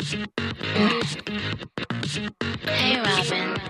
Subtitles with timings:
[0.00, 0.16] Hey
[2.96, 3.60] Robin.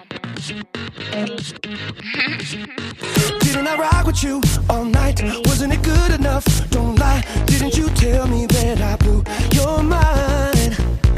[3.40, 5.20] Didn't I rock with you all night?
[5.46, 6.44] Wasn't it good enough?
[6.70, 7.24] Don't lie.
[7.46, 10.76] Didn't you tell me that I blew your mind?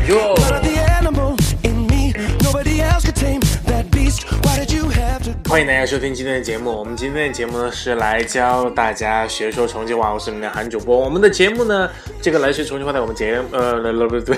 [0.09, 1.37] 哟，But the animal
[5.53, 6.71] 欢迎大家收听今天的节目。
[6.74, 10.96] 我们今天的节目呢是来教大家学说重庆话，我是你们的韩主播。
[10.96, 11.90] 我们的节目呢，
[12.22, 14.35] 这个来学重庆话的我们节呃，不不对，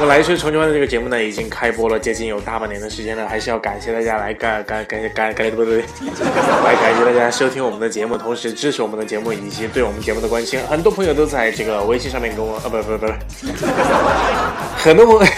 [0.00, 10.58] 我来学重庆话的这个节目呢已经开播了接近有大半年的时间了，还是要感谢大家来感感感谢感感不对，来感谢大家收听我们的节目，同时支持我们的节目以及对我们节目的关心。
[10.68, 13.06] 很多朋友都在这个微信上面跟我，呃，不不不，
[14.76, 15.32] 很多朋友。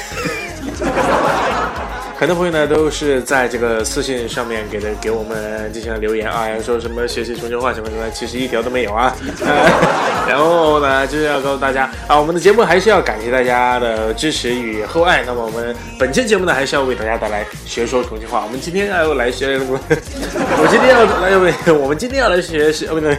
[2.19, 9.15] 很多朋友呢都是在这个私信上面给的给我们进行了留言啊，说什么学习重庆话什么什么，其实一条都没有啊。
[9.47, 15.23] 呃、 然后呢，就是要告诉大家啊，我们的节目还是要感谢大家的支持与厚爱。
[15.25, 18.43] 那么我们本期节目呢，还是要为大家带来学说重庆话。
[18.45, 23.17] 我们今天要来学，我今天要来为，我们今天要来学习，哦不对。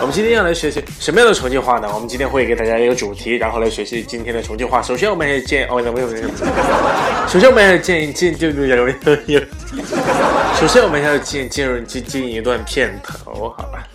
[0.00, 1.88] 我们今天要来学习什么样的重庆话呢？
[1.92, 4.80] 我们今天会给大家一个主题，然后来学习今天的重庆话。
[4.80, 6.28] 首先，我们要建哦，没有没有，
[7.28, 8.94] 首先我们要建进进入有有
[9.26, 9.40] 有，
[10.58, 13.86] 首先我们要进进入进进一段片头，好吧？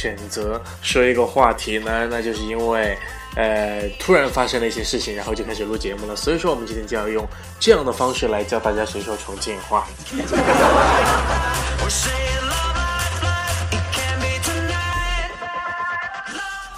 [0.00, 2.08] 选择说一个话题呢？
[2.10, 2.96] 那就是因为，
[3.36, 6.16] 呃，突然发生了一些事情，然后就开始录节目了。
[6.16, 7.28] 所以说，我们今天就要用
[7.58, 9.86] 这样的方式来教大家学说重庆话。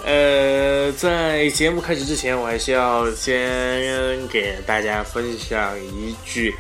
[0.05, 6.53] 呃，在节目开始之前，我还是要先给大家分享一句。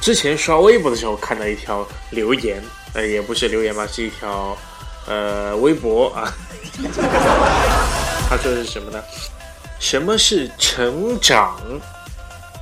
[0.00, 2.62] 之前刷微博的时候看到一条留言，
[2.94, 4.56] 呃，也不是留言吧，是一条
[5.06, 6.32] 呃微博啊。
[8.28, 9.02] 他说的是什么呢？
[9.78, 11.60] 什么是成长？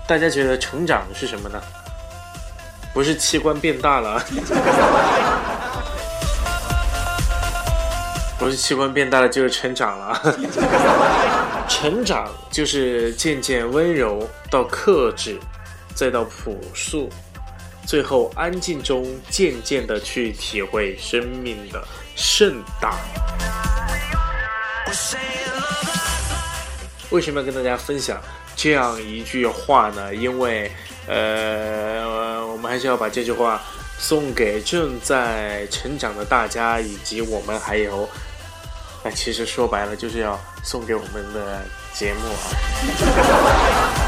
[0.07, 1.61] 大家觉得成长是什么呢？
[2.93, 4.23] 不是器官变大了，
[8.39, 10.21] 不是器官变大了，就是成长了。
[11.67, 15.41] 成长就是渐渐温柔到克制，
[15.95, 17.11] 再到朴素。
[17.87, 21.83] 最后，安静中渐渐的去体会生命的
[22.15, 22.97] 盛大。
[27.11, 28.21] 为什么要跟大家分享
[28.57, 30.15] 这样一句话呢？
[30.15, 30.71] 因为，
[31.07, 33.63] 呃，我们还是要把这句话
[33.99, 38.09] 送给正在成长的大家，以及我们还有，
[39.05, 44.04] 那其实说白了就是要送给我们的节目啊。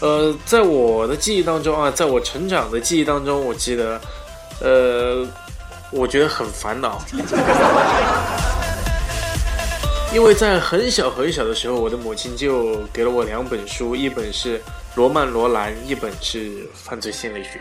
[0.00, 4.00] 呃，在我的记忆当中啊，在我成长的记忆当中，我记得，
[4.60, 5.26] 呃，
[5.90, 7.02] 我觉得很烦恼，
[10.14, 14.62] 因为在很小很小的时候，我的母亲就给了我两本书，一本是
[14.94, 16.38] 罗曼·罗兰，一本是
[16.72, 17.60] 《犯罪心理学》。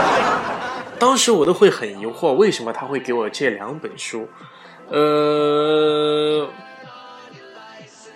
[1.00, 4.28] 当时我都会很疑惑，为什么他会给我这两本书？
[4.90, 6.46] 呃，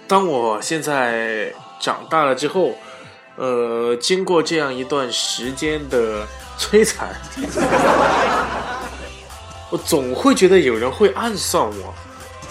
[0.07, 2.73] 当我现在长大了之后。
[3.37, 6.27] 呃，经过这样一段时间的
[6.59, 7.09] 摧残，
[9.71, 11.95] 我总会觉得有人会暗算我，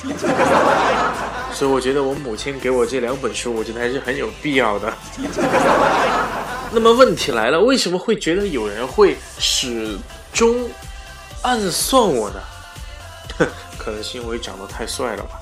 [1.54, 4.92] 所以我觉得我母亲给我这两本书，我觉得还是很有必要的。
[6.74, 9.96] 那么问题来了，为什么会觉得有人会始
[10.34, 10.68] 终
[11.44, 12.40] 暗算我呢？
[13.78, 15.40] 可能是因为长得太帅了吧。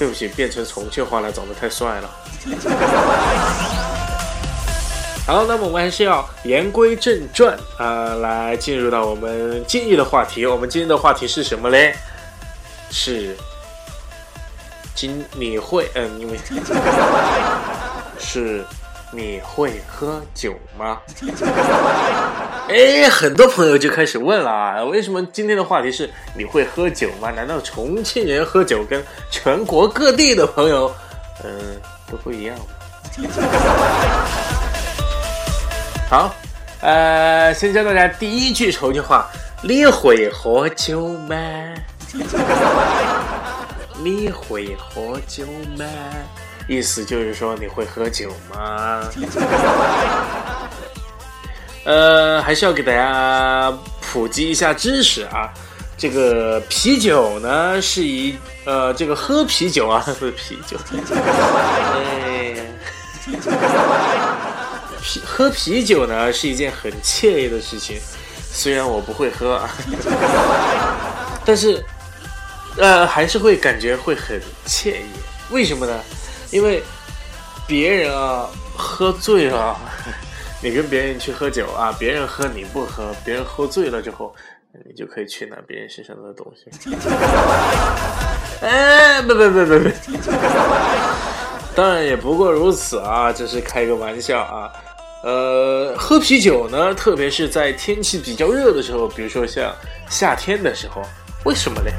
[0.00, 2.10] 对不起，变成重庆话了，长得太帅了。
[5.26, 10.46] 好，那么我们还是要言归正传啊、呃，来进入到我们今日的话题。
[10.46, 11.94] 我们今日的话题是什么嘞？
[12.90, 13.36] 是
[14.94, 16.38] 今你会嗯，因为
[18.18, 18.64] 是
[19.12, 21.00] 你会喝酒吗？
[22.68, 27.30] 哎，很多朋友就开始问了啊，为什么今天的话题是你会喝酒吗？
[27.32, 30.94] 难道重庆人喝酒跟全国各地的朋友，
[31.42, 31.80] 嗯、
[32.10, 32.64] 都不一样吗？
[36.08, 36.34] 好，
[36.80, 39.28] 呃，先教大家第一句重庆话：
[39.62, 41.36] 你会喝酒吗？
[44.02, 45.44] 你会喝酒
[45.76, 45.84] 吗？
[46.70, 49.02] 意思就是说你会喝酒吗？
[51.82, 55.50] 呃，还是要给大家普及一下知识啊。
[55.98, 60.76] 这个啤酒呢，是一呃，这个喝啤酒啊，不是啤酒，
[61.92, 62.54] 哎，
[65.02, 67.98] 啤喝啤酒呢是一件很惬意的事情，
[68.52, 69.68] 虽然我不会喝啊，
[71.44, 71.84] 但是
[72.76, 75.10] 呃，还是会感觉会很惬意。
[75.50, 76.00] 为什么呢？
[76.50, 76.82] 因为
[77.66, 79.76] 别人啊喝醉了，
[80.62, 84.34] 你跟别人去喝酒啊，别人喝你不喝，别人喝醉了之后，
[84.86, 86.90] 你就可以去拿别人身上的东西。
[88.62, 89.90] 哎，不不不不不，
[91.74, 94.70] 当然也不过如此啊，这是开个玩笑啊。
[95.22, 99.70] 呃，喝啤酒呢，特别是在天气比较热的时候，比如说像
[100.08, 101.02] 夏天的时候，
[101.44, 101.92] 为什么嘞？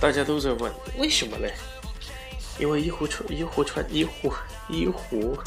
[0.00, 1.52] 大家都在问为什么嘞？
[2.58, 4.32] 因为衣服穿衣服穿衣服
[4.68, 5.38] 衣服，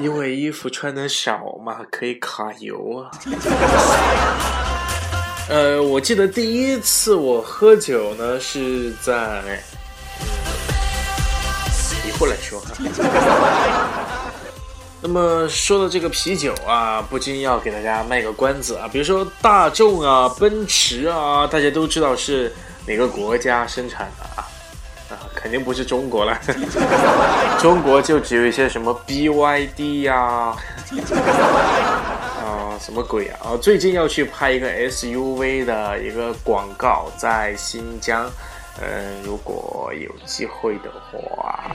[0.00, 3.10] 因为衣服穿的少嘛，可以卡油啊。
[5.48, 9.14] 呃，我记得第一次我喝酒呢是在，
[9.46, 9.58] 嗯，
[12.06, 12.74] 以后来说哈。
[15.00, 22.52] 那么说到这个啤酒啊，不禁要给大家卖个关子啊，比如说大众啊、奔驰啊，大家都知道是
[22.86, 24.44] 哪个国家生产的啊？
[25.48, 26.38] 肯定不是中国了，
[27.58, 30.54] 中国就只有一些什么 BYD 呀、
[32.44, 33.38] 啊，什么鬼啊？
[33.42, 38.30] 啊，最近要去拍一个 SUV 的一个广告，在新疆。
[38.82, 41.74] 嗯，如果有机会的话，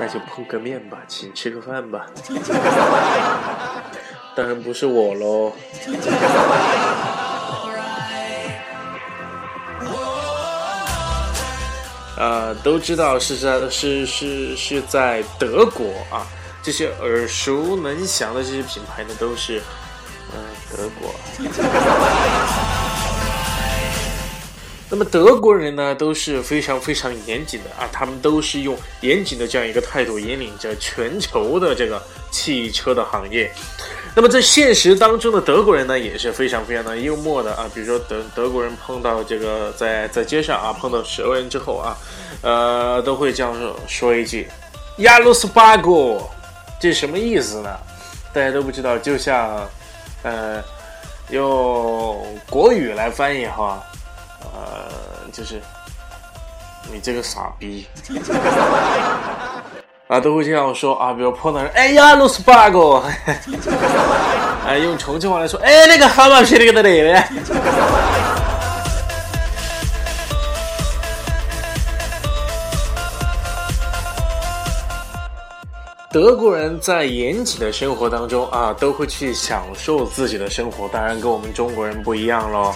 [0.00, 2.06] 那就碰个面吧，请吃个饭吧。
[4.34, 5.52] 当然不是我喽。
[12.24, 16.26] 呃，都知道是在是是是在德国啊，
[16.62, 19.60] 这些耳熟能详的这些品牌呢，都是
[20.32, 20.40] 嗯、
[20.74, 21.14] 德国。
[24.88, 33.52] 那么德国人呢都是非常非常严谨的啊，他们都是用严谨的这样一个态度引领着全球的这个汽车的行业。
[34.16, 41.96] 那么在现实当中的德国人呢也是非常非常的幽默的啊，比如说德德国人碰到这个在在街上啊碰到熟人之后啊，
[42.42, 44.48] 呃都会这样说说一句
[44.98, 46.22] “亚鲁斯巴哥”，
[46.80, 47.70] 这什么意思呢？
[48.32, 49.68] 大家都不知道，就像
[50.22, 50.62] 呃
[51.30, 53.82] 用国语来翻译哈。
[54.54, 54.92] 呃，
[55.32, 55.60] 就是
[56.92, 57.86] 你这个傻逼
[60.06, 61.14] 啊，都会这样说啊。
[61.14, 63.02] 比如碰到人，哎呀，罗斯巴哥，
[64.66, 67.24] 哎， 用重庆话来说，哎，那个蛤蟆皮那个的嘞嘞。
[76.12, 82.74] 德国人在严谨的生活当中啊，都会去享受自己的生活，当然跟我们中国人不一样喽。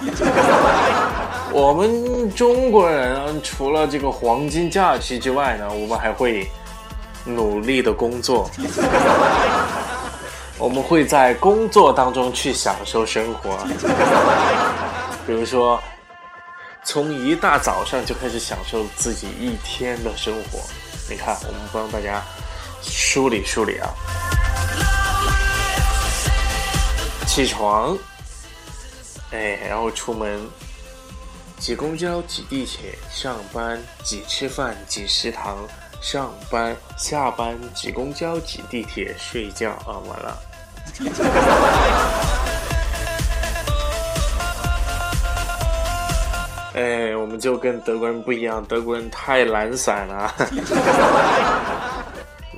[1.53, 6.51] 我们中国人除了这个黄金假期之外呢，我们还会
[7.29, 8.51] 努力的工作，
[10.59, 13.59] 我们会在工作当中去享受生活，
[15.27, 15.81] 比如说
[16.85, 20.59] 从一大早上就开始享受自己一天的生活。
[21.09, 22.23] 你看，我们帮大家
[22.83, 23.89] 梳理梳理啊，
[27.27, 27.97] 起床，
[29.33, 30.41] 哎，然后出门。
[31.61, 35.59] 挤公交，挤地铁，上班，挤吃饭，挤食堂，
[36.01, 40.39] 上班，下班，挤公交，挤地铁，睡觉啊，完了。
[46.75, 50.33] 哎，我们就跟德国人不一样，德国人太懒散了。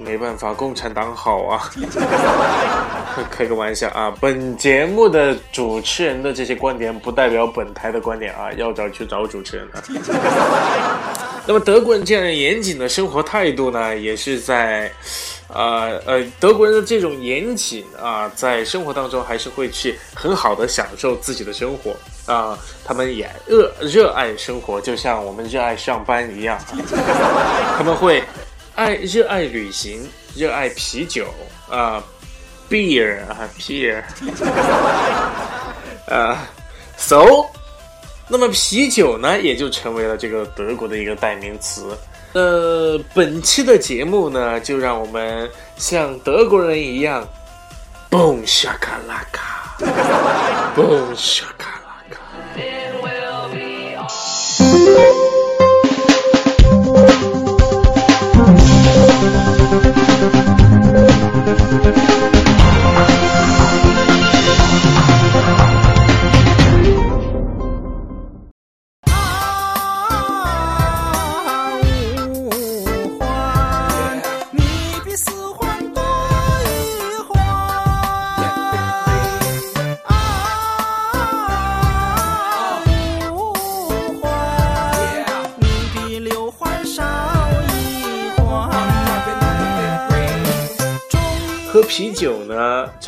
[0.01, 1.71] 没办法，共产党好啊！
[3.31, 4.13] 开个玩笑啊！
[4.21, 9.83] 本节目的主持人的这些观点不代表本台的观点啊，要找去找主持人啊。
[11.47, 14.91] 那么德国人这样严谨的生活态度呢，也是在，
[15.49, 21.95] 呃呃，德国人的这种严谨啊，在生活当中还是会去很好的享受自己的生活
[22.33, 22.57] 啊。
[22.85, 26.59] 他们也热热爱生活，就像我们热爱上班一样，
[27.77, 28.23] 他们会。
[28.81, 31.27] 爱热爱旅行，热爱啤酒
[31.69, 32.03] 啊
[32.71, 34.03] ，beer 啊，beer，
[36.07, 36.35] 呃，
[36.97, 37.45] so，
[38.27, 41.95] 那么啤酒呢，也就成为了这个德国的一个代名词。
[42.33, 45.47] 呃，本期的节目呢，就让我们
[45.77, 47.29] 像德国人一样
[48.09, 49.77] ，boom 沙卡拉卡
[50.75, 51.45] ，boom 沙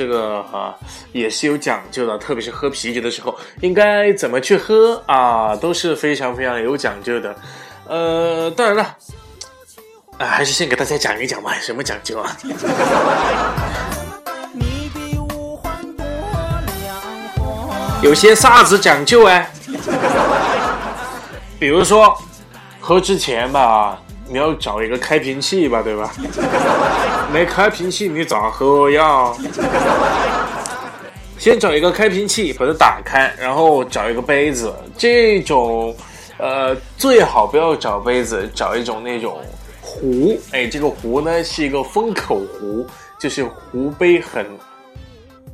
[0.03, 0.75] 这个啊
[1.13, 7.33] 也是有讲究的，特别是喝啤酒的时候，应该怎么去喝啊，都是非常非常有讲究的。
[7.87, 8.83] 呃，当然了，
[10.19, 12.37] 啊，还是先给大家讲一讲吧，什么讲究啊？
[18.03, 19.49] 有些啥子讲究哎？
[21.61, 22.13] 比如说，
[22.81, 26.13] 喝之前吧，你要找一个开瓶器吧，对吧？
[27.33, 29.33] 没开瓶器你咋喝呀？
[31.39, 34.73] 先找一个开瓶器，把它打开，然后找一个杯子。
[34.97, 35.95] 这种，
[36.39, 39.41] 呃，最好不要找杯子，找一种那种
[39.81, 40.39] 壶。
[40.53, 42.87] 哎，这个壶呢是一个封口壶，
[43.19, 44.47] 就是壶杯很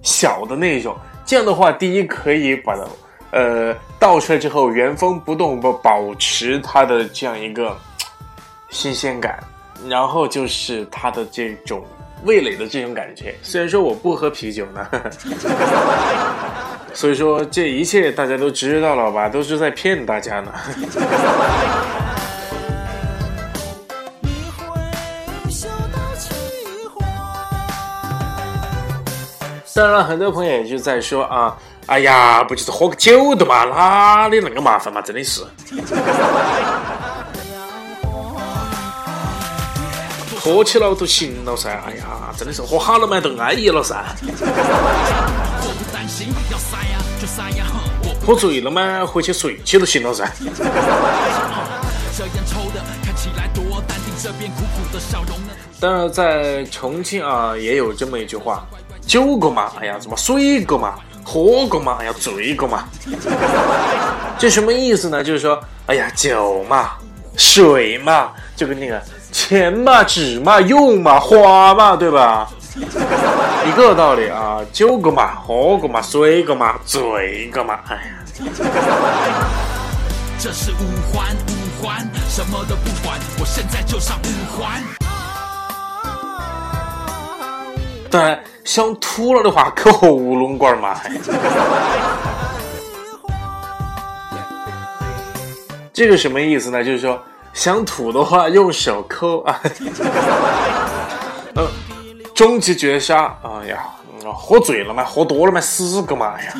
[0.03, 0.95] 小的那种。
[1.25, 2.83] 这样的话，第一可以把它
[3.31, 7.75] 呃倒出来之后原封不动保保持它的这样一个
[8.71, 9.39] 新鲜感，
[9.89, 11.83] 然后就是它的这种
[12.25, 13.35] 味蕾的这种感觉。
[13.43, 14.87] 虽然说我不喝啤酒呢，
[16.93, 20.53] 所以说这一切大家都知道了吧，都是在骗大家呢。
[29.75, 31.57] 当然了，很多朋友也就在说啊，
[31.87, 35.43] 哎呀，不就是喝个酒的嘛，哪里那个麻烦嘛，真的是。
[40.41, 44.05] 喝起了都行了噻，哎呀，真的是喝好了嘛都安逸了噻。
[48.25, 50.31] 喝醉了嘛，回去睡去就行了噻。
[55.81, 58.67] 当然，在重庆啊，也有这么一句话：
[59.07, 62.89] 酒过嘛，哎呀，怎么水过嘛，喝过嘛，哎呀，醉过嘛。
[64.39, 65.23] 这什么意思呢？
[65.23, 66.93] 就是说，哎呀，酒嘛，
[67.37, 69.01] 水嘛，就跟那个
[69.49, 72.47] 钱嘛、纸嘛、用嘛、花嘛，对吧？
[72.77, 78.03] 一个道理啊，酒个嘛，喝个嘛，水个嘛，醉个嘛，哎呀。
[80.39, 84.71] 这是五环，五环，什么都不管，我现在就上五环。
[88.11, 90.95] 当然，想吐了的话，抠喉咙管嘛。
[91.05, 91.13] 哎
[95.91, 96.85] 这个什么意思呢？
[96.85, 97.19] 就是说
[97.59, 99.61] 想吐的话，用手抠啊。
[101.57, 101.69] 呃，
[102.33, 103.37] 终极绝杀！
[103.43, 103.85] 哎呀，
[104.33, 106.37] 喝醉了嘛，喝多了嘛，死个嘛！
[106.41, 106.55] 呀，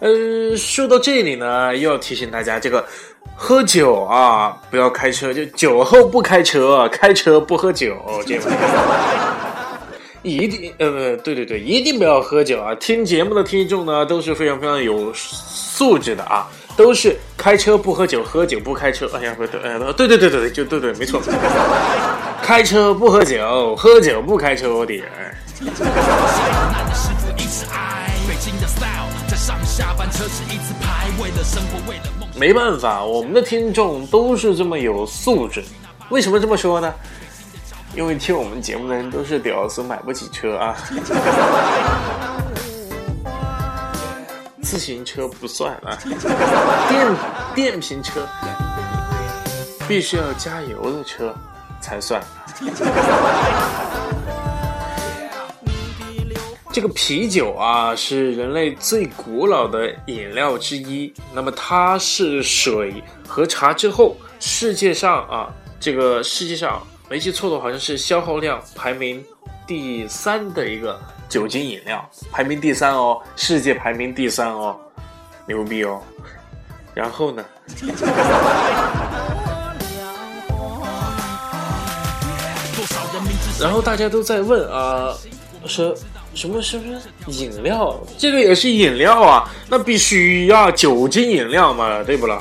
[0.00, 2.84] 呃，说到这里呢，又要提醒大家，这个
[3.34, 8.38] 喝酒啊，不要开车，就酒后不开车，开车不喝酒，这。
[10.22, 12.74] 一定呃不对对对，一定不要喝酒啊！
[12.74, 16.46] 听节目的听众呢都是非常非常有素质的啊，
[16.76, 19.08] 都是开车不喝酒，喝酒不开车。
[19.14, 21.20] 哎呀，不对，呃，对对对对对，就对对，没错，
[22.42, 25.06] 开车不喝酒，喝酒不开车，我的人。
[32.36, 35.62] 没办法，我们的听众都是这么有素质。
[36.10, 36.92] 为什么这么说呢？
[37.94, 40.76] 因为听我们节目的人都是屌丝，买不起车啊。
[44.62, 45.96] 自行车不算啊，
[46.88, 47.06] 电
[47.54, 48.28] 电瓶车
[49.88, 51.34] 必须要加油的车
[51.80, 52.22] 才算。
[56.70, 61.12] 这个啤酒啊，是人类最古老的饮料之一。
[61.32, 65.48] 那么它是水和茶之后，世界上啊，
[65.80, 69.24] 这个世界上没记错的话，好像是消耗量排名
[69.66, 74.78] 第三的一个酒精饮料，排名第三哦，世界排名第三哦，
[75.46, 76.02] 牛逼哦。
[76.94, 77.44] 然后呢，
[83.60, 85.14] 然后大家都在问啊，
[85.64, 85.94] 说
[86.38, 86.84] 什么什么
[87.26, 92.40] 饮料，这个也是饮料啊，那必须要，酒精饮料嘛，对不啦？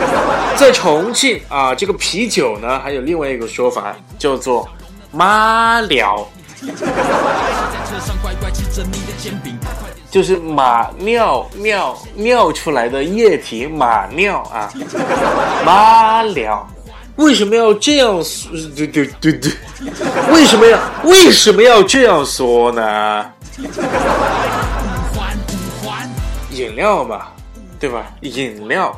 [0.56, 4.66] 在重庆啊，这个啤酒呢，还有另外一个说法叫做
[5.12, 6.26] 马料，
[6.58, 14.72] 在车上乖乖吃着你的煎饼，快点就是马尿尿尿出来的液体马尿啊，
[15.66, 16.66] 马料。
[17.16, 18.50] 为什么要这样说？
[18.74, 19.52] 对对对对，
[20.32, 23.30] 为什么要为什么要这样说呢？
[26.50, 27.26] 饮料嘛，
[27.80, 28.06] 对吧？
[28.22, 28.96] 饮料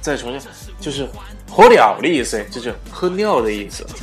[0.00, 0.48] 在重庆
[0.80, 1.06] 就是
[1.50, 3.84] 喝尿的意思，就是喝尿的意思。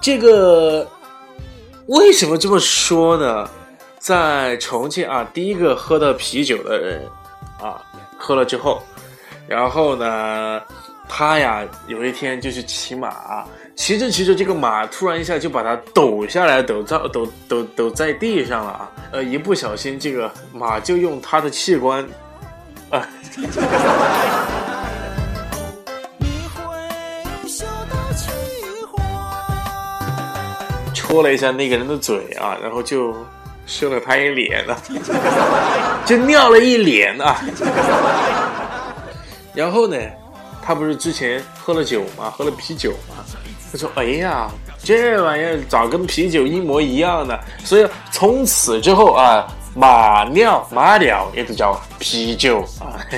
[0.00, 0.88] 这个
[1.86, 3.48] 为什么这么说呢？
[3.98, 7.06] 在重庆啊，第一个喝到啤酒的人
[7.60, 7.82] 啊，
[8.16, 8.82] 喝了之后，
[9.46, 10.60] 然后呢，
[11.06, 13.44] 他呀有一天就是骑马，
[13.80, 18.90] 骑着骑着，这个马突然一下就把它抖下来，抖在抖抖抖在地上了啊！
[19.10, 22.06] 呃，一不小心，这个马就用它的器官。
[30.92, 33.16] 戳了一下那个人的嘴啊，然后就
[33.64, 34.76] 射了他一脸啊，
[36.04, 37.40] 就尿了一脸啊。
[39.54, 39.96] 然后呢，
[40.62, 43.24] 他不是之前喝了酒嘛，喝了啤酒嘛，
[43.72, 44.50] 他说：“哎呀，
[44.82, 52.98] 这玩意儿咋跟啤酒一模一样呢？”所以从此之后啊，马尿马尿也都叫啤酒啊。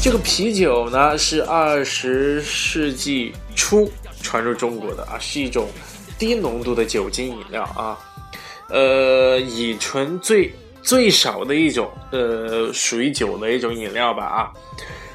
[0.00, 3.90] 这个啤酒呢，是二十世纪初
[4.20, 5.68] 传入中国的啊，是一种
[6.18, 7.96] 低浓度的酒精饮料啊，
[8.68, 14.50] 呃，乙醇最最少的一种，呃，属于酒的一种饮料吧啊，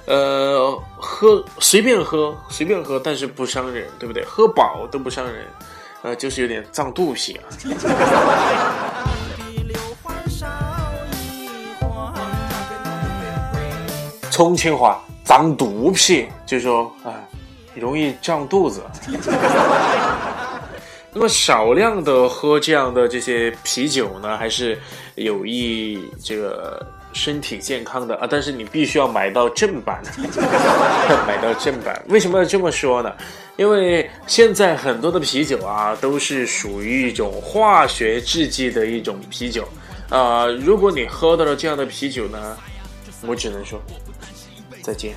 [0.07, 4.23] 呃，喝随便喝随便喝，但是不伤人，对不对？
[4.23, 5.45] 喝饱都不伤人，
[6.01, 7.43] 呃，就是有点胀肚皮啊。
[14.31, 17.11] 重庆话胀肚皮，就是说啊，
[17.75, 18.81] 容易胀肚子。
[21.11, 24.79] 那么少量的喝这样的这些啤酒呢，还是
[25.15, 26.85] 有益这个
[27.17, 28.27] 身体健康的啊。
[28.29, 30.01] 但是你必须要买到正版，
[31.27, 31.99] 买到正版。
[32.07, 33.11] 为什么要这么说呢？
[33.57, 39.67] 因为现在很多的啤酒啊，都是属于一种化学制剂的一种啤酒。
[40.09, 42.55] 啊、如果你喝到了这样的啤酒呢，
[43.25, 43.81] 我只能说
[44.83, 45.15] 再见。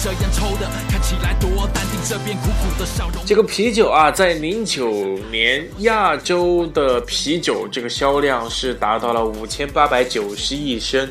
[0.00, 3.20] 这样抽的看起来多淡定，这边苦苦的笑容。
[3.26, 11.10] 这个啤酒啊，在零九年亚洲的啤酒这个销量是达到了五千八百九十亿升，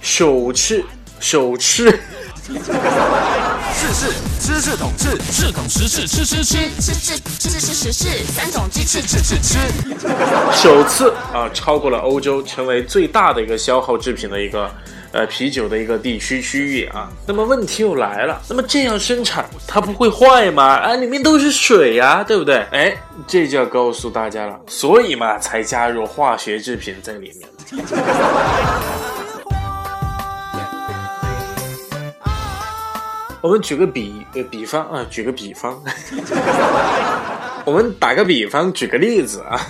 [0.00, 0.84] 首次
[1.20, 2.00] 首次
[2.48, 9.58] 是是吃是懂事，是懂时事，吃吃吃吃吃吃吃吃吃三种鸡翅，吃吃吃。
[10.66, 14.68] 首次啊超过了欧洲，成为最大的一个消耗制品的一个
[15.12, 17.08] 呃啤酒的一个地区区域啊。
[17.24, 20.64] 那么问题又来了，那么这样生产它不会坏吗？
[20.64, 22.66] 啊，里面都是水呀、对不对？
[22.72, 22.96] 哎，
[23.28, 27.48] 这就要告诉大家了，所以嘛才加入化学制品在里面。
[33.46, 35.80] 我们举个比呃比方啊，举个比方，
[37.64, 39.60] 我们打个比方，举个例子啊。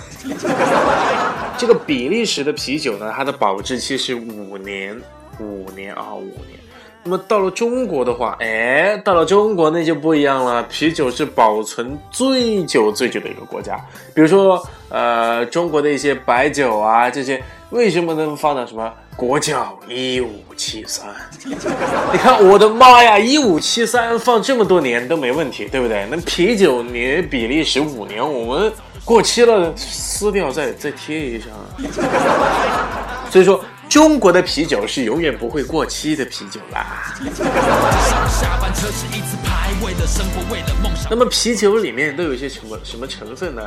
[1.59, 4.99] 这个比利时的啤酒呢，它的保质期是五年，
[5.39, 6.59] 五年啊，五年。
[7.07, 13.79] 那么到了中国的话，哎，到了中国那就不一样了，啤酒是保存最久最久的一个国家。
[14.13, 21.07] 比如说，呃，中国的一些白酒啊，这些为什么能放到什么国窖一五七三？
[22.11, 26.05] 你看，我的妈呀，一五七三放这么多年都没问题，对不对？
[26.11, 28.73] 那啤酒你比利时五年，我们
[29.05, 31.45] 过期了撕掉再再贴一下。
[33.29, 37.13] 所以说，中国的啤酒是永远不会过期的啤酒啦。
[41.09, 43.61] 那么啤酒里面都有一些什么什么成分呢？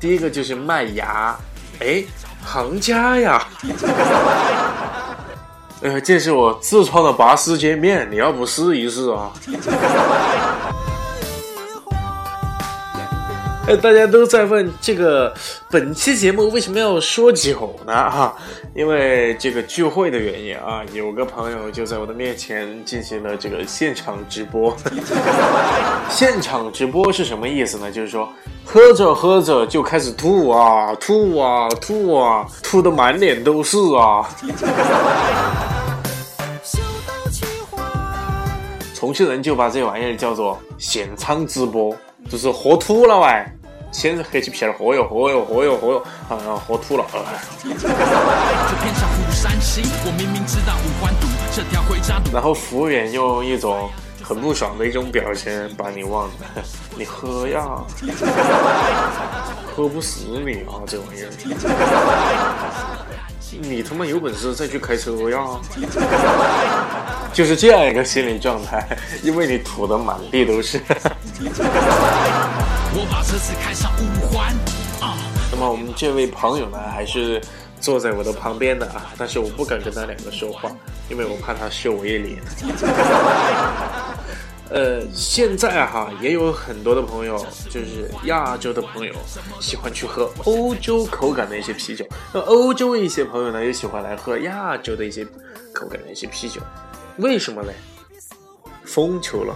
[0.00, 1.36] 第一个就是麦芽，
[1.80, 2.04] 哎，
[2.44, 3.46] 行家呀。
[5.82, 9.30] 呃，这是我自创的拔丝煎面，你要不试一试啊？
[13.68, 15.34] 呃，大家都在问这个
[15.68, 17.92] 本期节目为什么要说酒呢？
[17.92, 18.32] 哈，
[18.76, 24.76] 因为这个聚会的原因啊，有个朋友就在我的面前进行了这个现场直播。
[26.08, 27.90] 现场直播是什么意思呢？
[27.90, 28.32] 就是说
[28.64, 34.28] 喝着喝着就开始吐啊，吐啊，吐啊，吐的满脸都是啊。
[38.94, 41.94] 重庆人就把这玩意儿叫做现场直播，
[42.30, 43.44] 就是喝吐了喂，
[43.92, 47.18] 先是黑起皮儿喝哟喝哟喝哟喝哟，啊喝吐了，哎
[47.62, 49.84] 就偏向釜山行。
[50.04, 52.24] 我明明知道五环堵这条回家路。
[52.32, 53.88] 然后服务员用一种
[54.22, 56.32] 很不爽的一种表情把你忘了，
[56.96, 57.64] 你喝呀，
[59.74, 61.30] 喝不死你啊这玩意儿，
[63.52, 65.38] 你他妈有本事再去开车呀，
[67.32, 68.84] 就是这样一个心理状态，
[69.22, 70.80] 因为你吐的满地都是。
[72.98, 74.48] 我把车子开上五环
[75.00, 75.16] 啊。
[75.52, 77.40] 那么我们这位朋友呢，还是
[77.80, 80.70] 坐在我的旁边的啊，但是我不敢跟他两个说话，
[81.08, 82.42] 因为我怕他秀我一脸。
[84.68, 87.38] 呃，现在哈也有很多的朋友，
[87.70, 89.14] 就是亚洲的朋友，
[89.60, 92.04] 喜欢去喝欧洲口感的一些啤酒。
[92.32, 95.24] 那欧洲一些朋友呢，又喜欢来喝亚洲的一些
[95.72, 96.60] 口感的一些啤酒，
[97.18, 97.74] 为什么嘞？
[98.84, 99.54] 疯球了，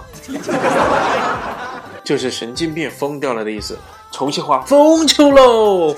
[2.04, 3.76] 就是神经病疯掉了的意思。
[4.12, 5.94] 重庆话疯球喽。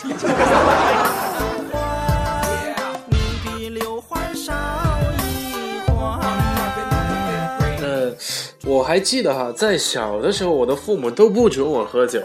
[8.65, 12.21] 我还记得哈，在小的时候，我的父母都不准我喝酒，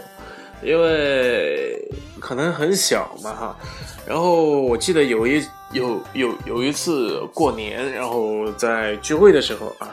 [0.62, 1.76] 因为
[2.20, 3.56] 可能很小嘛哈。
[4.06, 9.90] 然后我记得有一有有有一次过年，然后在聚会的时候啊，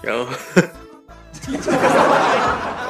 [0.00, 0.26] 然后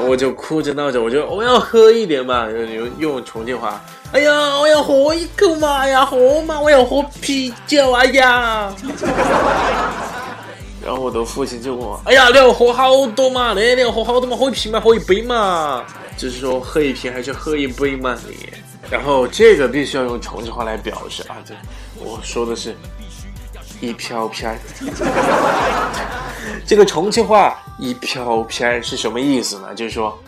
[0.06, 3.80] 我就哭着闹着，我就我要喝一点嘛，用用重庆话，
[4.12, 8.72] 哎呀，我要喝一口嘛，哎呀，喝嘛，我要喝啤酒，哎呀。
[10.90, 13.52] 然后我的父亲就问我：“哎呀，你要喝好多嘛？
[13.54, 14.36] 那你要喝好多嘛？
[14.36, 14.80] 喝一瓶嘛？
[14.80, 15.84] 喝一杯嘛？
[16.16, 18.18] 就是说喝一瓶还是喝一杯嘛？
[18.26, 18.48] 你？”
[18.90, 21.56] 然后这个必须要用重庆话来表示啊，对，
[22.00, 22.76] 我说的是
[23.80, 24.52] 一瓢瓢。
[26.66, 29.72] 这个重庆话一瓢瓢是什么意思呢？
[29.72, 30.18] 就是说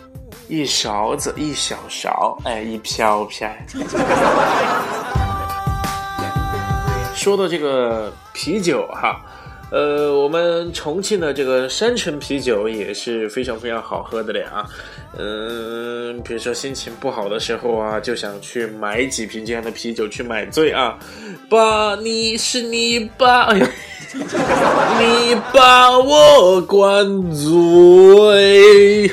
[0.47, 3.51] 一勺子，一小勺，哎，一瓢瓢。
[7.17, 9.21] 说到这个啤酒哈。
[9.73, 14.69] 呃，我们重庆的这个山城啤酒也是非常非常好喝的嘞啊。
[15.19, 20.99] 嗯，比如说心情不好的时候啊，就想去买几瓶这样的啤酒去买醉啊。
[21.49, 23.69] 把你是你把，哎呀，
[25.01, 29.11] 你把我灌醉。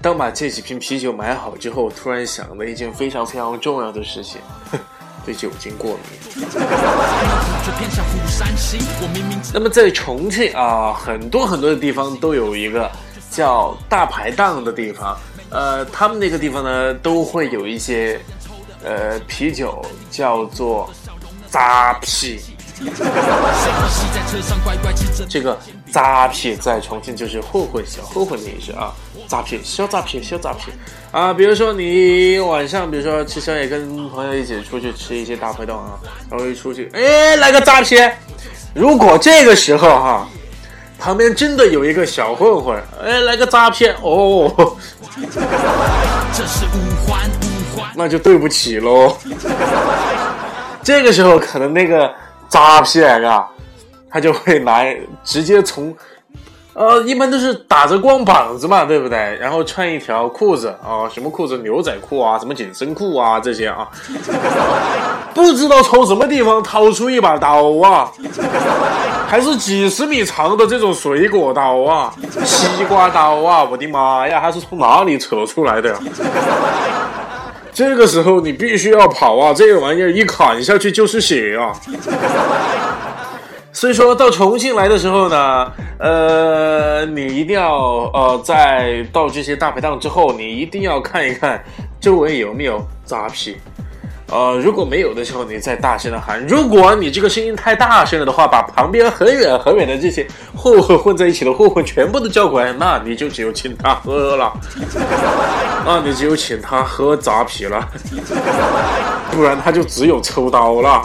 [0.00, 4.40] 当把这几瓶啤酒买好之后，突然想了一件非常非常重要的事情。
[5.24, 6.46] 对酒精过敏。
[9.52, 12.90] 那么在重庆啊，很多很多的地方都有一个
[13.30, 15.16] 叫大排档的地方，
[15.50, 18.20] 呃，他们那个地方呢都会有一些
[18.84, 20.90] 呃啤酒叫做
[21.50, 22.40] 扎啤。
[25.28, 25.56] 这个
[25.92, 28.92] 扎啤在重庆就是混混小混混的意思啊，
[29.28, 30.72] 扎啤小扎啤小扎啤
[31.12, 31.32] 啊。
[31.32, 37.96] 比如说你晚上，比如说吃宵夜，跟朋友一起出去吃一些大排档啊，然后一出去，哎，来个扎啤。
[38.74, 40.28] 如果这个时候哈，
[40.98, 44.76] 旁边真的有一个小混混，哎，来个诈骗哦，
[46.32, 49.16] 这是五环五环，那就对不起喽。
[50.82, 52.12] 这个时候可能那个。
[52.54, 53.44] 扎啤来着，
[54.08, 55.92] 他就会来直接从，
[56.72, 59.36] 呃，一般都是打着光膀子嘛，对不对？
[59.40, 61.58] 然后穿一条裤子啊，什么裤子？
[61.58, 63.88] 牛仔裤啊，什么紧身裤啊，这些啊，
[65.34, 68.08] 不知道从什么地方掏出一把刀啊，
[69.26, 72.14] 还是几十米长的这种水果刀啊，
[72.44, 75.98] 西瓜刀啊，我的妈呀，还是从哪里扯出来的呀？
[77.74, 79.52] 这个时候你必须要跑啊！
[79.52, 81.72] 这个玩意儿一砍下去就是血啊！
[83.72, 87.74] 所以说到重庆来的时候呢，呃，你一定要
[88.12, 91.60] 呃，在到这些大排档之后，你一定要看一看
[92.00, 93.56] 周围有没有杂皮。
[94.34, 96.44] 呃，如果没有的时候，你再大声的喊。
[96.48, 104.52] 如果你这个声音太大声了的话，把旁边很远很远的这些混混混在一起的混混全部都叫过来，那你就只有请他喝了，
[105.86, 107.88] 那你只有请他喝扎啤了，
[109.30, 111.00] 不然他就只有抽刀了。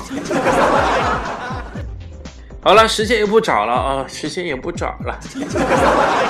[2.62, 5.16] 好了，时间也不早了啊，时间也不早了，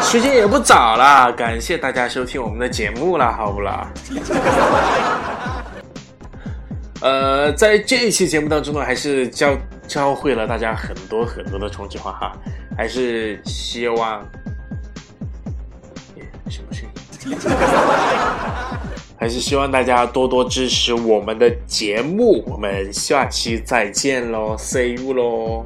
[0.03, 3.87] 时间也不早了，感谢大家收听我们的节目了，好不啦？
[7.01, 9.57] 呃，在这一期节目当中呢，还是教
[9.87, 12.37] 教会了大家很多很多的重庆话哈，
[12.75, 14.25] 还是希望，
[16.49, 17.37] 什么声音？
[19.17, 25.65] 还是希望大家多多支持我们的节目，我们下期再见喽，See you 喽。